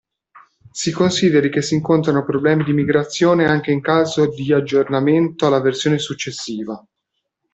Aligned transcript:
Si 0.71 0.91
consideri 0.91 1.51
che 1.51 1.61
si 1.61 1.75
incontrano 1.75 2.23
problemi 2.25 2.63
di 2.63 2.73
migrazione 2.73 3.45
anche 3.45 3.69
in 3.71 3.81
caso 3.81 4.27
di 4.27 4.51
aggiornamento 4.51 5.45
alla 5.45 5.61
versione 5.61 5.99
successiva. 5.99 6.83